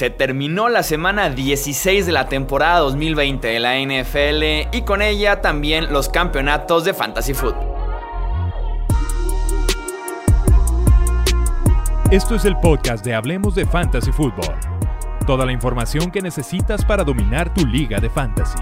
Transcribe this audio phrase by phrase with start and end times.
[0.00, 5.42] Se terminó la semana 16 de la temporada 2020 de la NFL y con ella
[5.42, 7.68] también los campeonatos de Fantasy Football.
[12.10, 14.54] Esto es el podcast de Hablemos de Fantasy Football.
[15.26, 18.56] Toda la información que necesitas para dominar tu liga de fantasy.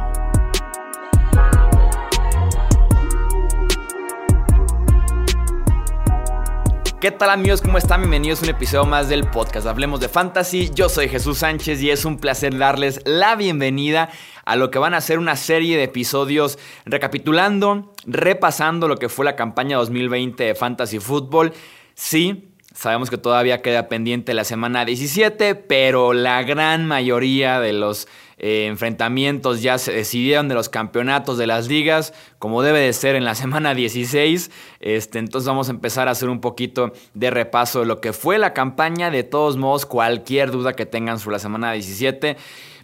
[7.01, 7.63] ¿Qué tal amigos?
[7.63, 8.01] ¿Cómo están?
[8.01, 10.71] Bienvenidos a un episodio más del podcast Hablemos de Fantasy.
[10.75, 14.11] Yo soy Jesús Sánchez y es un placer darles la bienvenida
[14.45, 19.25] a lo que van a ser una serie de episodios recapitulando, repasando lo que fue
[19.25, 21.53] la campaña 2020 de Fantasy Football.
[21.95, 28.09] Sí, sabemos que todavía queda pendiente la semana 17, pero la gran mayoría de los
[28.39, 33.17] eh, enfrentamientos ya se decidieron de los campeonatos de las ligas, como debe de ser
[33.17, 34.51] en la semana 16.
[34.81, 38.39] Este, entonces vamos a empezar a hacer un poquito de repaso de lo que fue
[38.39, 39.11] la campaña.
[39.11, 42.37] De todos modos, cualquier duda que tengan sobre la semana 17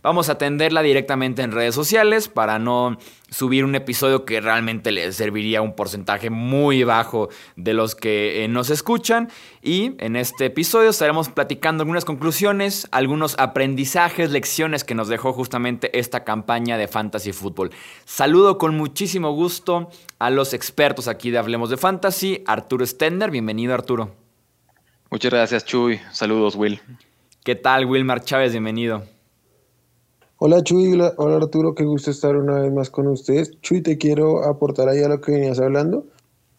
[0.05, 2.99] Vamos a atenderla directamente en redes sociales para no
[3.31, 8.45] subir un episodio que realmente les serviría a un porcentaje muy bajo de los que
[8.45, 9.31] eh, nos escuchan.
[9.63, 15.99] Y en este episodio estaremos platicando algunas conclusiones, algunos aprendizajes, lecciones que nos dejó justamente
[15.99, 17.71] esta campaña de Fantasy Football.
[18.05, 23.31] Saludo con muchísimo gusto a los expertos aquí de Hablemos de Fantasy, Arturo Stender.
[23.31, 24.15] Bienvenido, Arturo.
[25.09, 25.99] Muchas gracias, Chuy.
[26.13, 26.79] Saludos, Will.
[27.43, 28.53] ¿Qué tal, Wilmar Chávez?
[28.53, 29.14] Bienvenido.
[30.47, 33.59] Hola Chuy, hola, Arturo, qué gusto estar una vez más con ustedes.
[33.63, 36.07] Chuy, te quiero aportar ahí a lo que venías hablando.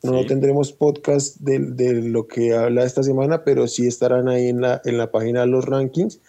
[0.01, 4.81] No tendremos podcast de, lo que habla esta semana, pero sí estarán ahí en la,
[4.85, 6.19] en la página de los rankings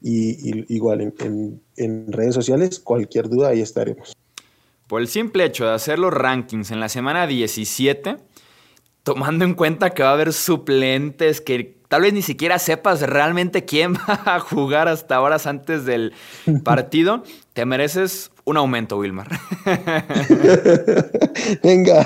[0.00, 2.80] y, igual en, en, redes sociales.
[2.80, 4.14] Cualquier duda, ahí estaremos.
[4.88, 8.16] Por el simple hecho de hacer los rankings en la semana 17,
[9.02, 13.64] tomando en cuenta que va a haber suplentes que tal vez ni siquiera sepas realmente
[13.64, 16.12] quién va a jugar hasta horas antes del
[16.64, 19.28] partido, te mereces un aumento, Wilmar.
[21.62, 22.04] Venga.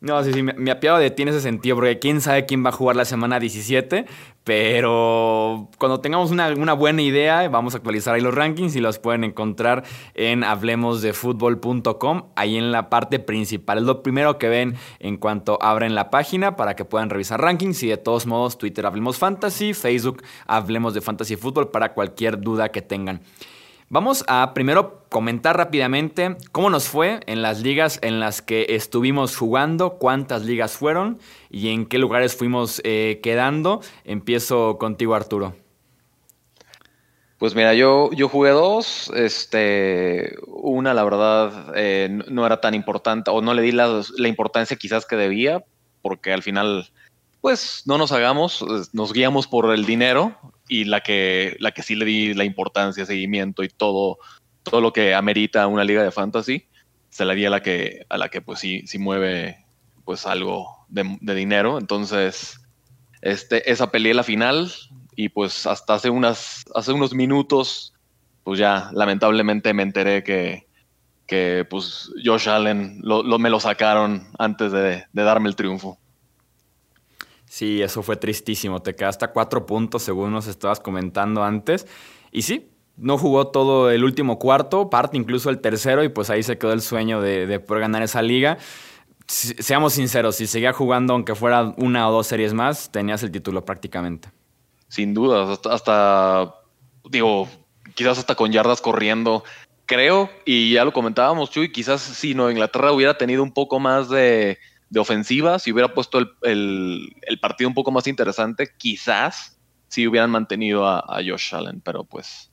[0.00, 2.70] No, sí, sí, me, apiado de ti en ese sentido, porque quién sabe quién va
[2.70, 4.06] a jugar la semana 17,
[4.44, 9.24] pero cuando tengamos una, buena idea, vamos a actualizar ahí los rankings y los pueden
[9.24, 9.84] encontrar
[10.14, 13.76] en hablemosdefutbol.com, ahí en la parte principal.
[13.76, 17.82] Es lo primero que ven en cuanto abren la página para que puedan revisar rankings
[17.82, 22.70] y de todos modos Twitter Hablemos Fantasy, Facebook Hablemos de Fantasy Fútbol para cualquier duda
[22.70, 23.20] que tengan.
[23.92, 29.36] Vamos a primero comentar rápidamente cómo nos fue en las ligas en las que estuvimos
[29.36, 31.18] jugando, cuántas ligas fueron
[31.50, 33.80] y en qué lugares fuimos eh, quedando.
[34.04, 35.56] Empiezo contigo, Arturo.
[37.38, 39.10] Pues mira, yo, yo jugué dos.
[39.16, 44.28] Este, una, la verdad, eh, no era tan importante, o no le di la, la
[44.28, 45.64] importancia quizás que debía,
[46.00, 46.88] porque al final
[47.40, 50.36] pues no nos hagamos, nos guiamos por el dinero
[50.70, 54.18] y la que, la que sí le di la importancia, seguimiento y todo,
[54.62, 56.64] todo lo que amerita una liga de fantasy,
[57.10, 59.66] se la di a la que, a la que pues sí, sí mueve
[60.04, 61.76] pues algo de, dinero.
[61.78, 62.60] Entonces,
[63.20, 64.72] este, esa peleé la final
[65.16, 67.92] y pues hasta hace, unas, hace unos minutos,
[68.44, 70.68] pues ya lamentablemente me enteré que,
[71.26, 75.99] que pues Josh Allen lo, me lo sacaron antes de darme el triunfo.
[77.50, 78.80] Sí, eso fue tristísimo.
[78.80, 81.84] Te quedaste a cuatro puntos, según nos estabas comentando antes.
[82.30, 86.44] Y sí, no jugó todo el último cuarto, parte incluso el tercero, y pues ahí
[86.44, 88.58] se quedó el sueño de, poder ganar esa liga.
[89.26, 93.64] seamos sinceros, si seguía jugando, aunque fuera una o dos series más, tenías el título
[93.64, 94.30] prácticamente.
[94.86, 96.54] Sin duda, hasta,
[97.10, 97.48] digo,
[97.96, 99.42] quizás hasta con yardas corriendo.
[99.86, 104.08] Creo, y ya lo comentábamos, Chuy, quizás si no Inglaterra hubiera tenido un poco más
[104.08, 104.56] de
[104.90, 109.56] de ofensiva, si hubiera puesto el, partido un poco más interesante, quizás
[109.88, 112.50] si hubieran mantenido a, Josh Allen, pero pues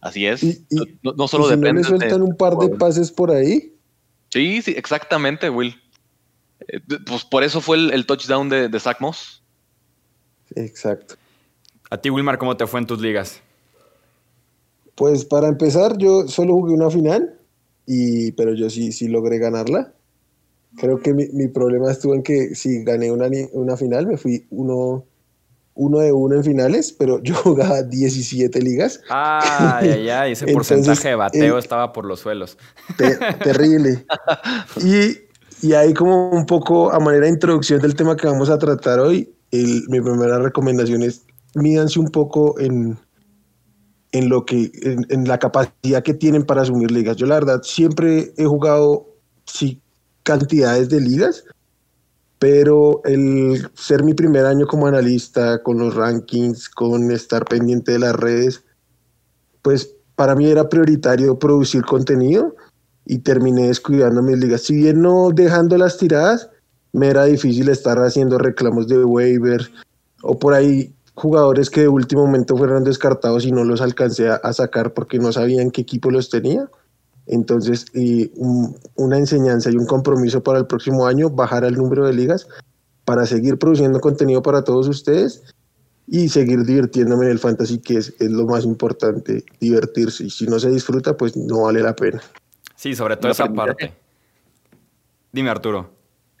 [0.00, 0.62] así es.
[1.02, 1.72] no, solo depende.
[1.72, 3.74] No le sueltan un par de pases por ahí?
[4.30, 5.74] Sí, sí, exactamente, Will.
[6.68, 9.42] Eh, pues por eso fue el, touchdown de, de Zach Moss.
[10.54, 11.16] Exacto.
[11.90, 13.40] A ti, Wilmar, ¿cómo te fue en tus ligas?
[14.94, 17.38] Pues para empezar, yo solo jugué una final,
[17.86, 19.94] y, pero yo sí, sí logré ganarla.
[20.76, 24.46] Creo que mi, mi, problema estuvo en que si gané una, una final, me fui
[24.50, 25.04] uno,
[25.74, 29.00] uno de uno en finales, pero yo jugaba 17 ligas.
[29.10, 32.56] Ay, ay, ay, ese porcentaje de bateo eh, estaba por los suelos.
[33.44, 34.06] terrible.
[34.82, 38.58] Y, y ahí como un poco a manera de introducción del tema que vamos a
[38.58, 42.98] tratar hoy, el, mi primera recomendación es mídanse un poco en,
[44.12, 47.16] en lo que, en, en, la capacidad que tienen para asumir ligas.
[47.18, 49.06] Yo la verdad siempre he jugado,
[49.44, 49.81] sí,
[50.22, 51.44] cantidades de ligas,
[52.38, 57.98] pero el ser mi primer año como analista, con los rankings, con estar pendiente de
[58.00, 58.64] las redes,
[59.62, 62.54] pues para mí era prioritario producir contenido
[63.06, 64.62] y terminé descuidando mis ligas.
[64.62, 66.50] Si bien no dejando las tiradas,
[66.92, 69.70] me era difícil estar haciendo reclamos de waiver
[70.22, 74.52] o por ahí jugadores que de último momento fueron descartados y no los alcancé a,
[74.52, 76.68] sacar porque no sabían qué equipo los tenía.
[77.26, 82.12] Entonces, y una enseñanza y un compromiso para el próximo año, bajar el número de
[82.12, 82.48] ligas
[83.04, 85.42] para seguir produciendo contenido para todos ustedes
[86.08, 90.24] y seguir divirtiéndome en el fantasy, que es, es lo más importante, divertirse.
[90.24, 92.20] Y si no se disfruta, pues no vale la pena.
[92.74, 93.94] Sí, sobre todo esa parte.
[95.30, 95.90] Dime, Arturo.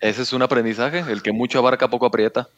[0.00, 2.48] Ese es un aprendizaje, el que mucho abarca, poco aprieta.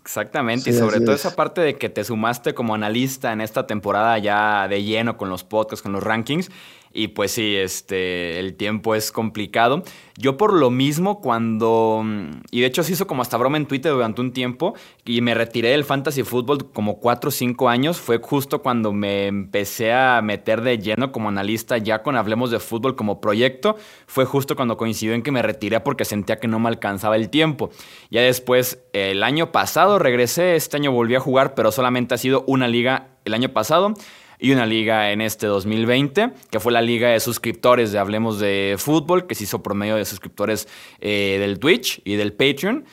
[0.00, 4.16] Exactamente, y sobre todo esa parte de que te sumaste como analista en esta temporada
[4.18, 6.50] ya de lleno con los podcasts, con los rankings,
[6.92, 9.82] y pues sí, este, el tiempo es complicado.
[10.16, 12.02] Yo por lo mismo cuando,
[12.50, 14.74] y de hecho se hizo como hasta broma en Twitter durante un tiempo,
[15.04, 19.26] y me retiré del fantasy fútbol como 4 o 5 años, fue justo cuando me
[19.26, 23.76] empecé a meter de lleno como analista ya con Hablemos de Fútbol como proyecto,
[24.06, 27.28] fue justo cuando coincidió en que me retiré porque sentía que no me alcanzaba el
[27.28, 27.70] tiempo.
[28.10, 29.57] Ya después, el año pasado
[29.98, 33.94] regresé, este año volví a jugar, pero solamente ha sido una liga el año pasado
[34.38, 38.76] y una liga en este 2020, que fue la liga de suscriptores de Hablemos de
[38.78, 40.68] Fútbol, que se hizo por medio de suscriptores
[41.00, 42.84] eh, del Twitch y del Patreon.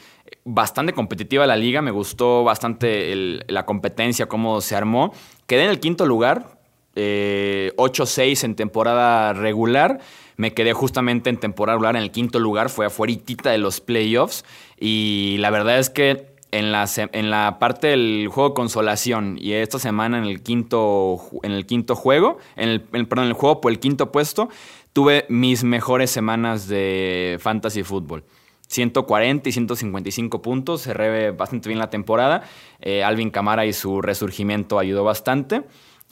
[0.44, 5.14] Bastante competitiva la liga, me gustó bastante la competencia, cómo se armó.
[5.46, 6.58] Quedé en el quinto lugar,
[6.96, 10.00] 8-6 eh, en temporada regular.
[10.38, 14.46] Me quedé justamente en temporada regular en el quinto lugar, fue afueritita de los playoffs.
[14.80, 19.80] Y la verdad es que en la, en la parte del juego consolación y esta
[19.80, 23.80] semana en el quinto, en el quinto juego, en perdón, en el juego por el
[23.80, 24.50] quinto puesto,
[24.94, 28.24] tuve mis mejores semanas de fantasy fútbol.
[28.68, 32.44] 140 y 155 puntos, cerré bastante bien la temporada.
[32.80, 35.64] Eh, Alvin Camara y su resurgimiento ayudó bastante.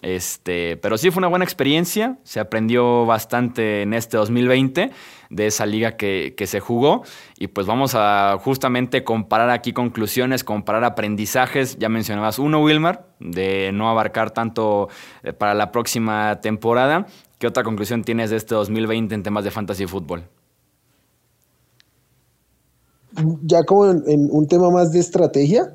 [0.04, 4.92] Este, pero sí fue una buena experiencia, se aprendió bastante en este 2020
[5.30, 7.04] de esa liga que, se jugó.
[7.40, 13.72] Y pues vamos a justamente comparar aquí conclusiones, comparar aprendizajes, ya mencionabas uno Wilmar, de
[13.74, 14.90] no abarcar tanto
[15.24, 17.08] eh, para la próxima temporada,
[17.40, 20.26] ¿qué otra conclusión tienes de este 2020 en temas de fantasy fútbol?
[23.44, 25.72] Ya como en un tema más de estrategia,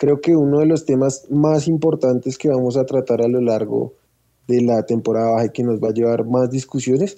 [0.00, 3.92] Creo que uno de los temas más importantes que vamos a tratar a lo largo
[4.48, 7.16] de la temporada baja y que nos va a llevar más discusiones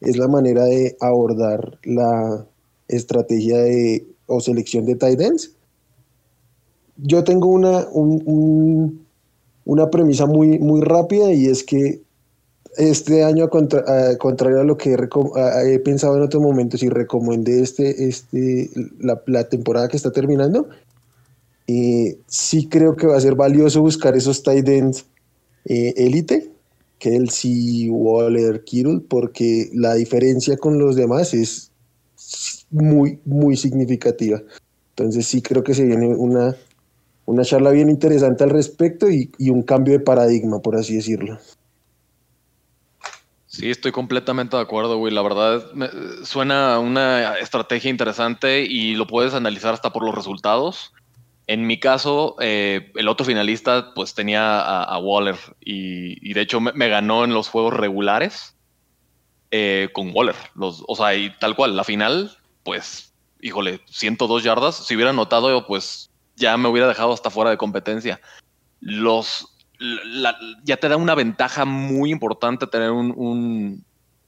[0.00, 2.44] es la manera de abordar la
[2.88, 5.54] estrategia de, o selección de tight ends.
[6.96, 7.86] Yo tengo una,
[9.64, 12.02] una premisa muy, muy rápida y es que
[12.76, 18.68] este año, contrario a lo que he, pensado en otros momentos y recomendé este, este,
[18.98, 20.68] la, la temporada que está terminando,
[21.66, 25.06] eh, sí creo que va a ser valioso buscar esos tight ends
[25.64, 26.52] eh, élite,
[26.98, 31.72] Kelsey, Waller, Kittle, porque la diferencia con los demás es
[32.70, 34.40] muy, muy significativa.
[34.90, 36.56] Entonces sí creo que se viene una,
[37.26, 41.38] una charla bien interesante al respecto y, y un cambio de paradigma, por así decirlo.
[43.56, 45.14] Sí, estoy completamente de acuerdo, güey.
[45.14, 45.64] La verdad,
[46.24, 50.92] suena una estrategia interesante y lo puedes analizar hasta por los resultados.
[51.46, 56.88] En mi caso, eh, el otro finalista pues tenía a, Waller y, de hecho me,
[56.88, 58.56] ganó en los juegos regulares
[59.52, 60.34] eh, con Waller.
[60.58, 64.86] O sea, y tal cual, la final, pues, híjole, 102 yardas.
[64.86, 68.20] Si hubiera notado, pues ya me hubiera dejado hasta fuera de competencia.
[68.80, 69.56] Los,
[70.64, 73.84] ya te da una ventaja muy importante tener un, un,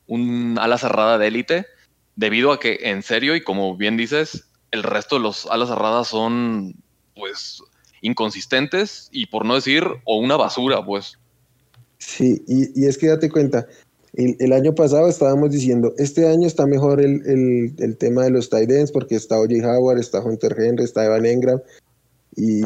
[0.06, 1.66] un ala cerrada de élite,
[2.14, 6.08] debido a que, en serio, y como bien dices, el resto de los alas cerradas
[6.08, 6.76] son
[7.18, 7.62] pues
[8.00, 11.18] inconsistentes y por no decir o una basura, pues.
[11.98, 13.66] Sí, y, es que date cuenta,
[14.14, 18.92] el, año pasado estábamos diciendo, este año está mejor el, tema de los tight ends
[18.92, 19.54] porque está O.J.
[19.66, 21.60] Howard, está Hunter Henry, está Evan Engram
[22.36, 22.62] y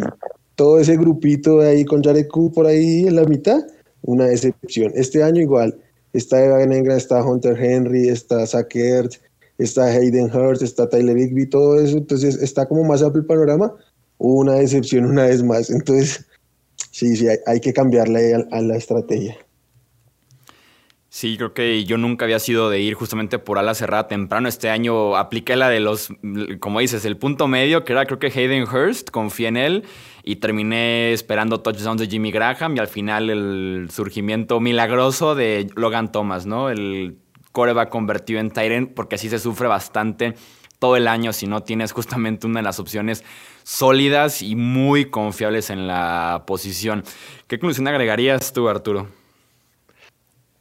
[0.55, 3.67] todo ese grupito de ahí con Jared Cook por ahí en la mitad,
[4.03, 4.93] una decepción.
[4.95, 5.79] Este año igual,
[6.13, 8.75] está Evan Engram, está Hunter Henry, está Zach
[9.59, 13.75] está Hayden Hurst, está Tyler Higby, todo eso, entonces está como más amplio el panorama,
[14.19, 15.71] una decepción una vez más.
[15.71, 16.27] Entonces,
[16.91, 19.37] sí, sí, hay, que cambiarle a, la estrategia.
[21.09, 24.49] Sí, creo que yo nunca había sido de ir justamente por ala cerrada temprano.
[24.49, 26.09] Este año apliqué la de los,
[26.59, 29.85] como dices, el punto medio, que era creo que Hayden Hurst, confié en él
[30.25, 36.13] y terminé esperando touchdowns de Jimmy Graham y al final el surgimiento milagroso de Logan
[36.13, 36.71] Thomas, ¿no?
[36.71, 37.19] El
[37.53, 40.35] coreback convertido en Tyrant, porque así se sufre bastante
[40.83, 43.23] todo el año si no tienes justamente una de las opciones
[43.63, 47.05] sólidas y muy confiables en la posición.
[47.47, 49.09] ¿Qué conclusión agregarías tú, Arturo?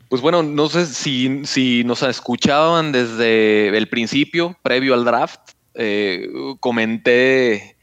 [0.09, 5.39] Pues bueno, no sé si, si nos escuchaban desde el principio, previo al draft.
[5.73, 7.75] Eh, comenté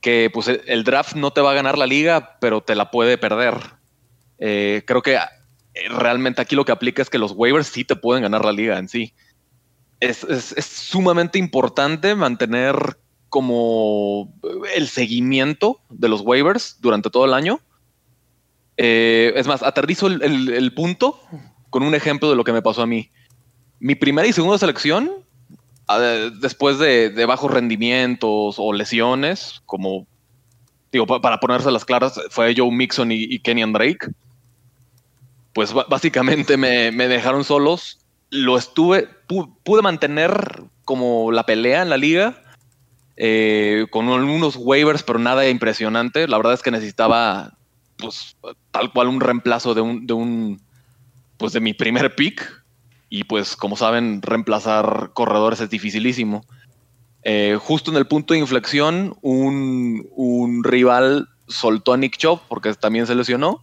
[0.00, 3.18] que pues, el draft no te va a ganar la liga, pero te la puede
[3.18, 3.54] perder.
[4.40, 5.20] Eh, creo que eh,
[5.90, 8.78] realmente aquí lo que aplica es que los waivers sí te pueden ganar la liga
[8.78, 9.14] en sí.
[10.08, 14.32] Es, sumamente importante mantener como
[14.74, 17.60] el seguimiento de los waivers durante todo el año.
[18.76, 21.20] Eh, es más, aterrizo el, punto
[21.70, 23.10] con un ejemplo de lo que me pasó a mí.
[23.80, 25.10] Mi primera y segunda selección,
[26.40, 30.06] después de, bajos rendimientos o lesiones, como
[30.92, 34.08] digo, para ponerse las claras, fue Joe Mixon y, y Kenny Drake
[35.54, 38.00] pues básicamente me, dejaron solos.
[38.34, 39.08] Lo estuve,
[39.62, 42.42] pude mantener como la pelea en la liga,
[43.16, 46.26] eh, con algunos waivers, pero nada impresionante.
[46.26, 47.56] La verdad es que necesitaba,
[47.96, 48.36] pues,
[48.72, 50.60] tal cual un reemplazo de un, de un,
[51.36, 52.64] pues, de mi primer pick.
[53.08, 56.44] Y pues, como saben, reemplazar corredores es dificilísimo.
[57.22, 62.74] Eh, justo en el punto de inflexión, un, un rival soltó a Nick Chop porque
[62.74, 63.62] también se lesionó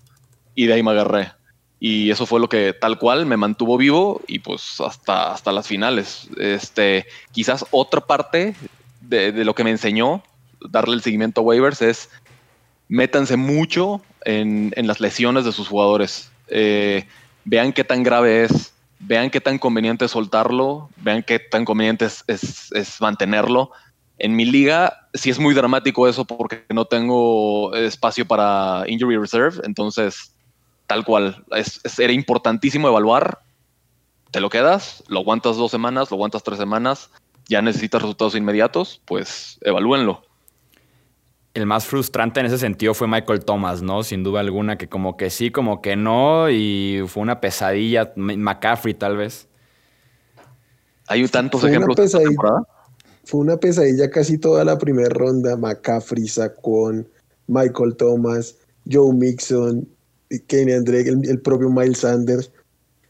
[0.55, 1.33] y de ahí me agarré.
[1.83, 5.67] Y eso fue lo que tal cual me mantuvo vivo y pues hasta, hasta las
[5.67, 6.29] finales.
[6.37, 8.53] Este, quizás otra parte
[9.01, 10.21] de, lo que me enseñó
[10.69, 12.09] darle el seguimiento a waivers es
[12.87, 16.31] métanse mucho en, las lesiones de sus jugadores.
[16.49, 17.07] Eh,
[17.45, 22.05] vean qué tan grave es, vean qué tan conveniente es soltarlo, vean qué tan conveniente
[22.05, 23.71] es, es, mantenerlo.
[24.19, 29.61] En mi liga sí es muy dramático eso porque no tengo espacio para injury reserve,
[29.63, 30.31] entonces
[30.91, 31.45] tal cual.
[31.99, 33.39] era importantísimo evaluar.
[34.31, 37.09] Te lo quedas, lo aguantas dos semanas, lo aguantas tres semanas,
[37.47, 40.21] ya necesitas resultados inmediatos, pues evalúenlo.
[41.53, 44.03] El más frustrante en ese sentido fue Michael Thomas, ¿no?
[44.03, 48.11] Sin duda alguna, que como que sí, como que no, y fue una pesadilla.
[48.17, 49.47] McCaffrey, tal vez.
[51.07, 51.97] Hay tantos ejemplos.
[53.23, 55.55] fue una pesadilla casi toda la primera ronda.
[55.55, 57.07] McCaffrey, Saquon,
[57.47, 58.57] Michael Thomas,
[58.89, 59.87] Joe Mixon,
[60.47, 62.51] Kenny Drake, el, propio Miles Sanders.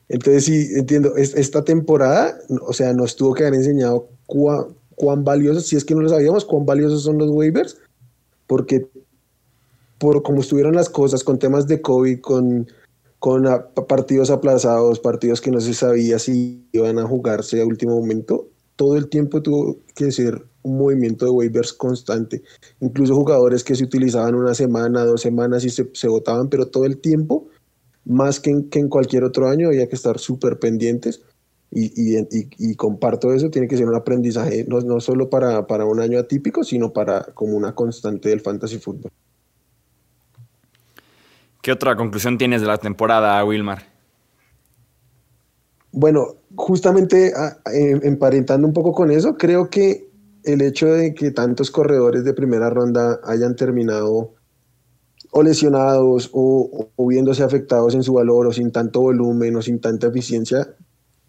[0.10, 2.38] Entonces sí, entiendo, esta temporada,
[2.68, 6.46] o sea, nos tuvo que haber enseñado cuán, valiosos, si es que no lo sabíamos,
[6.46, 7.78] cuán valiosos son los waivers,
[8.48, 8.88] porque
[9.98, 12.68] por cómo estuvieron las cosas con temas de COVID, con,
[13.20, 13.46] con
[13.88, 18.98] partidos aplazados, partidos que no se sabía si iban a jugarse a último momento, todo
[18.98, 22.42] el tiempo tuvo que ser un movimiento de waivers constante.
[22.80, 26.86] Incluso jugadores que se utilizaban una semana, dos semanas y se, se votaban, pero todo
[26.86, 27.48] el tiempo,
[28.06, 31.22] más que en, que en cualquier otro año, había que estar súper pendientes.
[31.74, 32.28] Y, y,
[32.58, 36.20] y, comparto eso, tiene que ser un aprendizaje no, no solo para, para, un año
[36.20, 39.10] atípico, sino para como una constante del fantasy fútbol.
[41.62, 43.84] ¿Qué otra conclusión tienes de la temporada, Wilmar?
[45.94, 50.11] Bueno, justamente ah, emparentando un poco con eso, creo que
[50.44, 54.34] el hecho de que tantos corredores de primera ronda hayan terminado
[55.32, 60.08] o lesionados o, viéndose afectados en su valor o sin tanto volumen o sin tanta
[60.08, 60.76] eficiencia,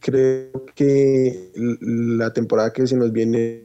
[0.01, 3.65] creo que la temporada que se nos viene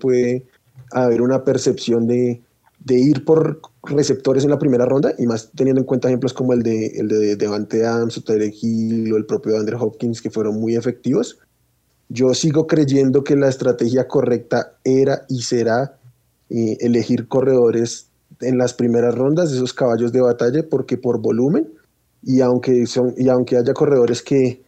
[0.00, 0.46] puede
[0.92, 2.42] haber una percepción de,
[2.88, 6.62] ir por receptores en la primera ronda y más teniendo en cuenta ejemplos como el
[6.62, 10.60] de, el de Devante Adams o Tarek Hill o el propio Andrew Hopkins que fueron
[10.60, 11.38] muy efectivos
[12.08, 15.98] yo sigo creyendo que la estrategia correcta era y será
[16.50, 18.08] eh, elegir corredores
[18.40, 21.68] en las primeras rondas, esos caballos de batalla, porque por volumen,
[22.22, 24.62] y aunque, son, y aunque haya corredores que,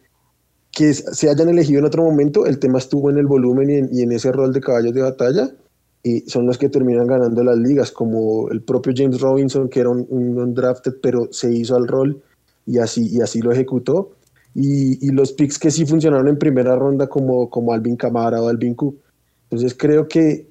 [0.71, 4.11] que se hayan elegido en otro momento, el tema estuvo en el volumen y en,
[4.11, 5.51] ese rol de caballos de batalla,
[6.03, 9.89] y son los que terminan ganando las ligas, como el propio James Robinson, que era
[9.89, 12.21] un, un drafted, pero se hizo al rol
[12.65, 14.11] y así, y así lo ejecutó
[14.55, 18.75] y, los picks que sí funcionaron en primera ronda como, como Alvin Camara o Alvin
[18.75, 18.97] Cook.
[19.43, 20.47] Entonces creo que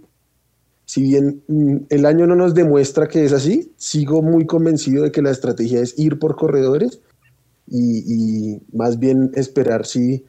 [0.85, 5.13] si bien mm, el año no nos demuestra que es así, sigo muy convencido de
[5.13, 7.01] que la estrategia es ir por corredores
[7.71, 10.25] y, más bien esperar si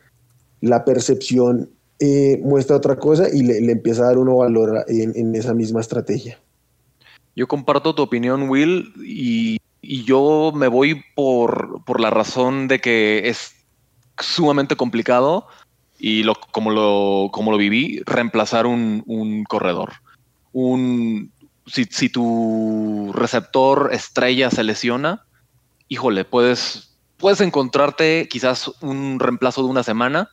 [0.59, 5.53] la percepción eh, muestra otra cosa y le, empieza a dar uno valor en, esa
[5.53, 6.38] misma estrategia.
[7.38, 12.79] Yo comparto tu opinión, Will, y, y yo me voy por, por la razón de
[12.79, 13.53] que es
[14.21, 15.47] sumamente complicado
[15.99, 19.93] y lo, como, lo, como lo viví, reemplazar un, corredor.
[20.53, 21.31] Un,
[21.65, 25.25] si, tu receptor estrella se lesiona,
[25.89, 30.29] híjole, puedes, puedes encontrarte quizás un reemplazo de una semana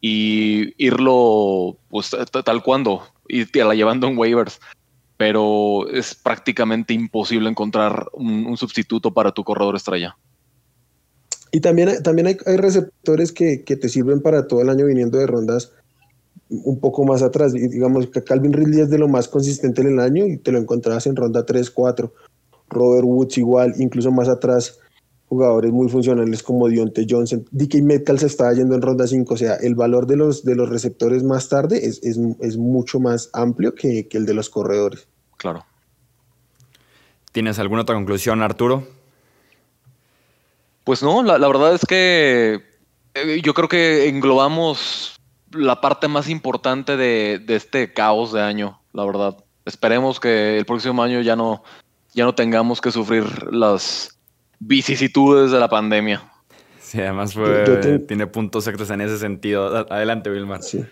[0.00, 2.14] y irlo pues,
[2.44, 3.02] tal cuando
[3.52, 4.60] te la llevando en waivers.
[5.16, 10.16] Pero es prácticamente imposible encontrar un, sustituto para tu corredor estrella.
[11.50, 15.26] Y también, también hay, receptores que, que, te sirven para todo el año viniendo de
[15.26, 15.72] rondas
[16.48, 17.52] un poco más atrás.
[17.52, 20.58] Digamos que Calvin Ridley es de lo más consistente en el año y te lo
[20.58, 22.12] encontrabas en ronda 3, 4.
[22.70, 24.78] Robert Woods igual, incluso más atrás,
[25.28, 27.44] jugadores muy funcionales como Dionte Johnson.
[27.50, 30.54] DK Metcalf se estaba yendo en ronda 5, o sea, el valor de los, de
[30.54, 35.06] los receptores más tarde es, es, mucho más amplio que, que, el de los corredores.
[35.36, 35.64] Claro.
[37.32, 38.86] ¿Tienes alguna otra conclusión, Arturo?
[40.88, 42.62] Pues no, la, la verdad es que
[43.12, 45.20] eh, yo creo que englobamos
[45.52, 49.36] la parte más importante de, este caos de año, la verdad.
[49.66, 51.62] Esperemos que el próximo año ya no,
[52.14, 54.18] ya no tengamos que sufrir las
[54.60, 56.22] vicisitudes de la pandemia.
[56.80, 57.34] Sí, además
[58.06, 59.66] tiene puntos exactos en ese sentido.
[59.92, 60.62] Adelante, Wilmar.
[60.62, 60.86] Sí.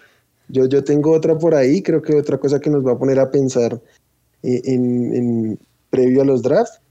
[0.48, 3.18] Yo, yo tengo otra por ahí, creo que otra cosa que nos va a poner
[3.18, 3.80] a pensar
[4.42, 6.82] eh, en, previo a los drafts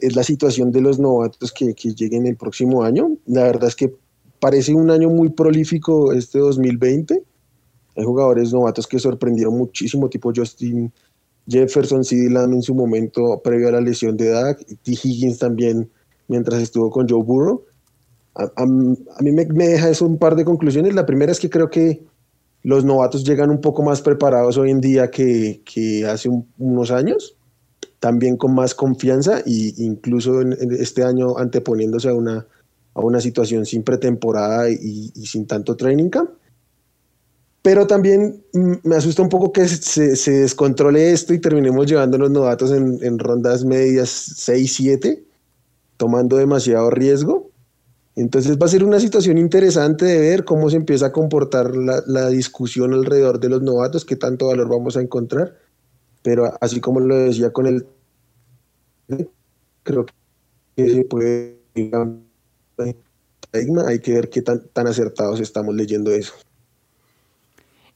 [0.00, 3.16] es la situación de los novatos que, que lleguen el próximo año.
[3.26, 3.92] La verdad es que
[4.40, 7.22] parece un año muy prolífico este 2020.
[7.96, 10.92] Hay jugadores novatos que sorprendieron muchísimo, tipo Justin
[11.48, 14.92] Jefferson, CD Lamb en su momento previo a la lesión de Dak, y T.
[14.92, 15.90] Higgins también
[16.28, 17.64] mientras estuvo con Joe Burrow.
[18.34, 20.94] A, mí me, deja eso un par de conclusiones.
[20.94, 22.04] La primera es que creo que
[22.62, 25.62] los novatos llegan un poco más preparados hoy en día que,
[26.08, 26.28] hace
[26.58, 27.36] unos años,
[28.00, 32.46] también con más confianza e incluso en este año anteponiéndose a una
[32.98, 36.30] a una situación sin pretemporada y, sin tanto training camp.
[37.62, 42.30] Pero también mm, me asusta un poco que se, descontrole esto y terminemos llevando los
[42.30, 44.10] novatos en, rondas medias
[44.48, 45.22] 6-7,
[45.96, 47.50] tomando demasiado riesgo.
[48.16, 52.02] Entonces va a ser una situación interesante de ver cómo se empieza a comportar la,
[52.06, 55.54] la, discusión alrededor de los novatos, qué tanto valor vamos a encontrar.
[56.28, 57.86] Pero así como lo decía con el...
[59.82, 60.04] Creo
[60.76, 61.56] que se puede
[63.86, 66.34] hay que ver qué tan, tan acertados estamos leyendo eso.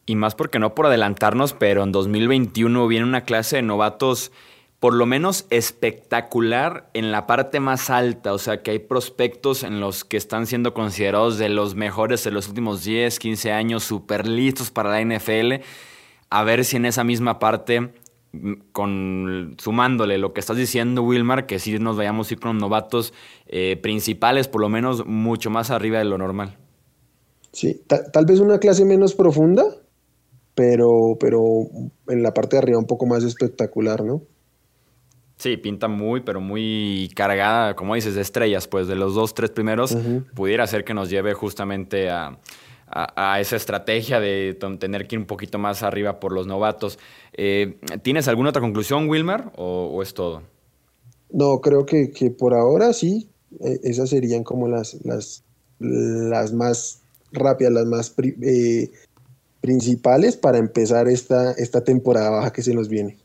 [0.06, 4.32] Y más porque no por adelantarnos, pero en 2021 viene una clase de novatos
[4.80, 9.78] por lo menos espectacular en la parte más alta, o sea que hay prospectos en
[9.78, 14.26] los que están siendo considerados de los mejores de los últimos 10, 15 años, súper
[14.26, 15.62] listos para la NFL,
[16.30, 17.92] a ver si en esa misma parte
[18.72, 23.12] con sumándole lo que estás diciendo, Wilmar, que si nos vayamos a ir con novatos
[23.46, 26.56] eh, principales, por lo menos mucho más arriba de lo normal.
[27.52, 29.64] Sí, tal vez una clase menos profunda,
[30.54, 31.40] pero, pero
[32.08, 34.22] en la parte de arriba un poco más espectacular, ¿no?
[35.36, 39.50] Sí, pinta muy, pero muy cargada, como dices, de estrellas, pues de los dos, tres
[39.50, 39.96] primeros,
[40.34, 42.38] pudiera ser que nos lleve justamente a,
[42.94, 46.98] a, esa estrategia de tener que ir un poquito más arriba por los novatos.
[47.32, 50.42] Eh, ¿Tienes alguna otra conclusión, Wilmer, o, es todo?
[51.30, 53.28] No, creo que, por ahora sí,
[53.60, 55.42] e, esas serían como las, las,
[55.78, 57.00] las más
[57.32, 58.90] rápidas, las más eh,
[59.60, 63.21] principales para empezar esta, esta temporada baja que se nos viene.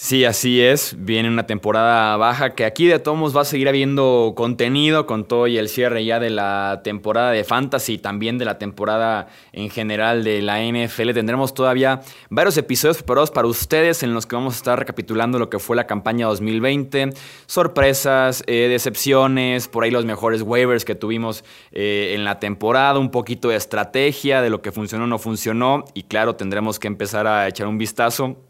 [0.00, 0.94] Sí, así es.
[0.96, 5.48] Viene una temporada baja que aquí de todos va a seguir habiendo contenido con todo
[5.48, 9.70] y el cierre ya de la temporada de Fantasy y también de la temporada en
[9.70, 11.14] general de la NFL.
[11.14, 15.50] Tendremos todavía varios episodios preparados para ustedes en los que vamos a estar recapitulando lo
[15.50, 17.10] que fue la campaña 2020,
[17.46, 23.10] sorpresas, eh, decepciones, por ahí los mejores waivers que tuvimos eh, en la temporada, un
[23.10, 27.26] poquito de estrategia de lo que funcionó o no funcionó y claro, tendremos que empezar
[27.26, 28.47] a echar un vistazo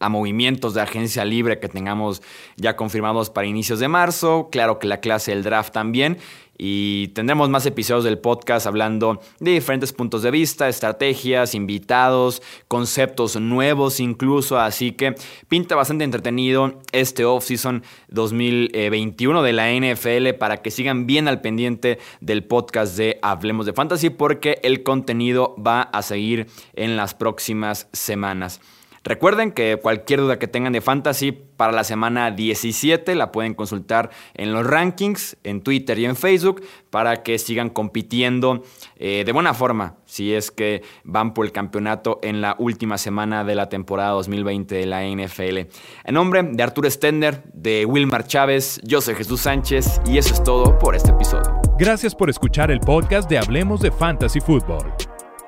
[0.00, 2.22] a movimientos de agencia libre que tengamos
[2.56, 4.48] ya confirmados para inicios de marzo.
[4.50, 6.18] Claro que la clase del draft también.
[6.62, 13.36] Y tendremos más episodios del podcast hablando de diferentes puntos de vista, estrategias, invitados, conceptos
[13.40, 14.58] nuevos incluso.
[14.58, 15.14] Así que
[15.48, 21.98] pinta bastante entretenido este off-season 2021 de la NFL para que sigan bien al pendiente
[22.20, 27.88] del podcast de Hablemos de Fantasy porque el contenido va a seguir en las próximas
[27.94, 28.60] semanas.
[29.02, 34.10] Recuerden que cualquier duda que tengan de fantasy para la semana 17 la pueden consultar
[34.34, 38.62] en los rankings, en Twitter y en Facebook para que sigan compitiendo
[38.96, 43.42] eh, de buena forma si es que van por el campeonato en la última semana
[43.42, 45.58] de la temporada 2020 de la NFL.
[46.04, 50.44] En nombre de Arturo Stender, de Wilmar Chávez, yo soy Jesús Sánchez y eso es
[50.44, 51.58] todo por este episodio.
[51.78, 55.09] Gracias por escuchar el podcast de Hablemos de Fantasy Football.